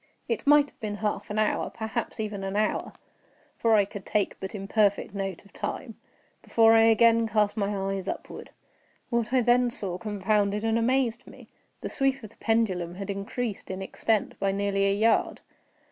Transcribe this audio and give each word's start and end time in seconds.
It 0.27 0.47
might 0.47 0.71
have 0.71 0.79
been 0.79 0.95
half 0.95 1.29
an 1.29 1.37
hour, 1.37 1.69
perhaps 1.69 2.19
even 2.19 2.43
an 2.43 2.55
hour, 2.55 2.93
(for 3.55 3.75
I 3.75 3.85
could 3.85 4.03
take 4.03 4.35
but 4.39 4.55
imperfect 4.55 5.13
note 5.13 5.45
of 5.45 5.53
time) 5.53 5.95
before 6.41 6.73
I 6.73 6.85
again 6.85 7.27
cast 7.27 7.55
my 7.55 7.69
eyes 7.77 8.07
upward. 8.07 8.49
What 9.11 9.31
I 9.31 9.41
then 9.41 9.69
saw 9.69 9.99
confounded 9.99 10.63
and 10.63 10.79
amazed 10.79 11.27
me. 11.27 11.47
The 11.81 11.89
sweep 11.89 12.23
of 12.23 12.31
the 12.31 12.37
pendulum 12.37 12.95
had 12.95 13.11
increased 13.11 13.69
in 13.69 13.83
extent 13.83 14.39
by 14.39 14.51
nearly 14.51 14.85
a 14.87 14.95
yard. 14.95 15.41